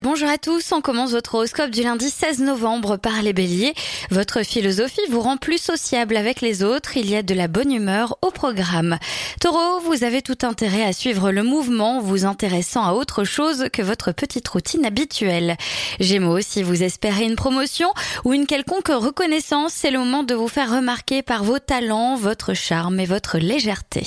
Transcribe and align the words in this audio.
Bonjour 0.00 0.28
à 0.28 0.38
tous, 0.38 0.70
on 0.70 0.80
commence 0.80 1.10
votre 1.10 1.34
horoscope 1.34 1.70
du 1.70 1.82
lundi 1.82 2.08
16 2.08 2.38
novembre 2.38 2.98
par 2.98 3.20
les 3.20 3.32
béliers. 3.32 3.74
Votre 4.12 4.44
philosophie 4.44 5.00
vous 5.10 5.20
rend 5.20 5.36
plus 5.36 5.60
sociable 5.60 6.16
avec 6.16 6.40
les 6.40 6.62
autres, 6.62 6.96
il 6.96 7.10
y 7.10 7.16
a 7.16 7.24
de 7.24 7.34
la 7.34 7.48
bonne 7.48 7.72
humeur 7.72 8.16
au 8.22 8.30
programme. 8.30 8.96
Taureau, 9.40 9.80
vous 9.80 10.04
avez 10.04 10.22
tout 10.22 10.38
intérêt 10.42 10.84
à 10.84 10.92
suivre 10.92 11.32
le 11.32 11.42
mouvement, 11.42 12.00
vous 12.00 12.24
intéressant 12.26 12.84
à 12.84 12.92
autre 12.92 13.24
chose 13.24 13.70
que 13.72 13.82
votre 13.82 14.12
petite 14.12 14.46
routine 14.46 14.86
habituelle. 14.86 15.56
Gémeaux, 15.98 16.42
si 16.42 16.62
vous 16.62 16.84
espérez 16.84 17.24
une 17.24 17.34
promotion 17.34 17.92
ou 18.24 18.32
une 18.32 18.46
quelconque 18.46 18.92
reconnaissance, 18.94 19.72
c'est 19.74 19.90
le 19.90 19.98
moment 19.98 20.22
de 20.22 20.36
vous 20.36 20.46
faire 20.46 20.70
remarquer 20.70 21.22
par 21.22 21.42
vos 21.42 21.58
talents, 21.58 22.14
votre 22.14 22.54
charme 22.54 23.00
et 23.00 23.06
votre 23.06 23.38
légèreté. 23.38 24.06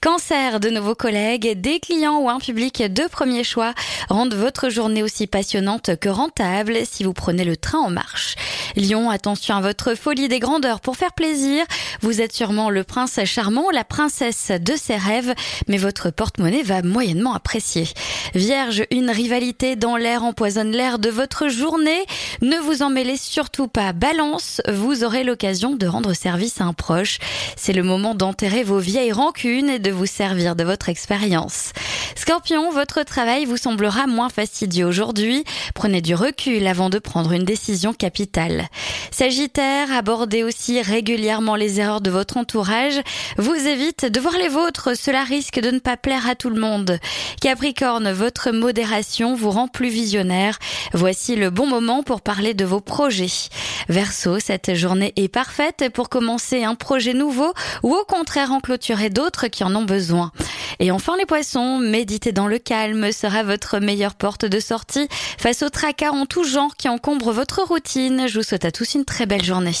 Cancer, 0.00 0.60
de 0.60 0.70
nouveaux 0.70 0.94
collègues, 0.94 1.60
des 1.60 1.80
clients 1.80 2.20
ou 2.20 2.28
un 2.28 2.38
public 2.38 2.82
de 2.82 3.08
premier 3.08 3.42
choix 3.42 3.74
rendent 4.08 4.34
votre 4.34 4.68
journée 4.68 5.02
aussi 5.02 5.26
passionnante 5.26 5.96
que 5.96 6.08
rentable 6.08 6.78
si 6.84 7.02
vous 7.02 7.12
prenez 7.12 7.44
le 7.44 7.56
train 7.56 7.80
en 7.80 7.90
marche. 7.90 8.36
Lion, 8.76 9.10
attention 9.10 9.56
à 9.56 9.60
votre 9.60 9.94
folie 9.94 10.28
des 10.28 10.38
grandeurs 10.38 10.80
pour 10.80 10.96
faire 10.96 11.12
plaisir. 11.12 11.64
Vous 12.02 12.20
êtes 12.20 12.32
sûrement 12.32 12.70
le 12.70 12.84
prince 12.84 13.18
charmant, 13.24 13.70
la 13.70 13.84
princesse 13.84 14.50
de 14.50 14.74
ses 14.76 14.96
rêves, 14.96 15.34
mais 15.68 15.78
votre 15.78 16.10
porte-monnaie 16.10 16.62
va 16.62 16.82
moyennement 16.82 17.34
apprécier. 17.34 17.88
Vierge, 18.34 18.84
une 18.90 19.10
rivalité 19.10 19.76
dans 19.76 19.96
l'air 19.96 20.24
empoisonne 20.24 20.72
l'air 20.72 20.98
de 20.98 21.08
votre 21.08 21.48
journée. 21.48 22.04
Ne 22.42 22.56
vous 22.58 22.82
en 22.82 22.90
mêlez 22.90 23.16
surtout 23.16 23.68
pas. 23.68 23.92
Balance, 23.92 24.60
vous 24.68 25.04
aurez 25.04 25.24
l'occasion 25.24 25.74
de 25.74 25.86
rendre 25.86 26.14
service 26.14 26.60
à 26.60 26.64
un 26.64 26.72
proche. 26.72 27.18
C'est 27.56 27.72
le 27.72 27.82
moment 27.82 28.14
d'enterrer 28.14 28.62
vos 28.62 28.78
vieilles 28.78 29.12
rancunes 29.12 29.70
et 29.70 29.78
de 29.78 29.90
vous 29.90 30.06
servir 30.06 30.56
de 30.56 30.64
votre 30.64 30.88
expérience. 30.88 31.72
Scorpion, 32.14 32.70
votre 32.70 33.02
travail 33.02 33.44
vous 33.44 33.56
semblera 33.56 34.06
moins 34.06 34.28
fastidieux 34.28 34.86
aujourd'hui. 34.86 35.44
Prenez 35.74 36.00
du 36.00 36.14
recul 36.14 36.66
avant 36.66 36.90
de 36.90 36.98
prendre 36.98 37.32
une 37.32 37.44
décision 37.44 37.92
capitale. 37.92 38.67
Sagittaire, 39.10 39.92
abordez 39.92 40.44
aussi 40.44 40.80
régulièrement 40.80 41.56
les 41.56 41.80
erreurs 41.80 42.00
de 42.00 42.10
votre 42.10 42.36
entourage. 42.36 43.00
Vous 43.36 43.54
évite 43.54 44.04
de 44.04 44.20
voir 44.20 44.34
les 44.38 44.48
vôtres, 44.48 44.96
cela 44.96 45.24
risque 45.24 45.60
de 45.60 45.70
ne 45.70 45.78
pas 45.78 45.96
plaire 45.96 46.28
à 46.28 46.34
tout 46.34 46.50
le 46.50 46.60
monde. 46.60 46.98
Capricorne, 47.40 48.12
votre 48.12 48.50
modération 48.50 49.34
vous 49.34 49.50
rend 49.50 49.68
plus 49.68 49.88
visionnaire. 49.88 50.58
Voici 50.92 51.36
le 51.36 51.50
bon 51.50 51.66
moment 51.66 52.02
pour 52.02 52.20
parler 52.20 52.54
de 52.54 52.64
vos 52.64 52.80
projets. 52.80 53.48
Verseau, 53.88 54.38
cette 54.38 54.74
journée 54.74 55.12
est 55.16 55.28
parfaite 55.28 55.90
pour 55.92 56.08
commencer 56.08 56.64
un 56.64 56.74
projet 56.74 57.14
nouveau 57.14 57.52
ou 57.82 57.94
au 57.94 58.04
contraire 58.04 58.52
en 58.52 58.60
clôturer 58.60 59.10
d'autres 59.10 59.48
qui 59.48 59.64
en 59.64 59.74
ont 59.74 59.84
besoin. 59.84 60.32
Et 60.80 60.90
enfin 60.90 61.16
les 61.16 61.26
poissons, 61.26 61.78
méditer 61.78 62.32
dans 62.32 62.46
le 62.46 62.58
calme 62.58 63.10
sera 63.10 63.42
votre 63.42 63.78
meilleure 63.78 64.14
porte 64.14 64.44
de 64.44 64.60
sortie 64.60 65.08
face 65.38 65.62
aux 65.62 65.70
tracas 65.70 66.12
en 66.12 66.26
tout 66.26 66.44
genre 66.44 66.76
qui 66.76 66.88
encombrent 66.88 67.32
votre 67.32 67.62
routine. 67.62 68.28
Souhaite 68.48 68.64
à 68.64 68.72
tous 68.72 68.94
une 68.94 69.04
très 69.04 69.26
belle 69.26 69.44
journée. 69.44 69.74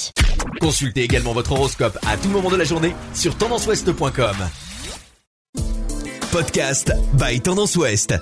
Consultez 0.60 1.02
également 1.02 1.32
votre 1.32 1.52
horoscope 1.52 1.98
à 2.06 2.16
tout 2.18 2.28
moment 2.28 2.50
de 2.50 2.56
la 2.56 2.64
journée 2.64 2.94
sur 3.14 3.36
tendanceouest.com. 3.36 4.36
Podcast 6.30 6.92
by 7.14 7.40
Tendance 7.40 7.76
Ouest. 7.76 8.14